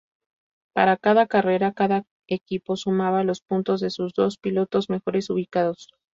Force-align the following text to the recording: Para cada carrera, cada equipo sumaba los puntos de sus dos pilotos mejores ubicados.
Para 0.73 0.97
cada 0.97 1.27
carrera, 1.27 1.73
cada 1.73 2.05
equipo 2.27 2.75
sumaba 2.75 3.23
los 3.23 3.41
puntos 3.41 3.81
de 3.81 3.91
sus 3.91 4.13
dos 4.15 4.39
pilotos 4.39 4.89
mejores 4.89 5.29
ubicados. 5.29 5.89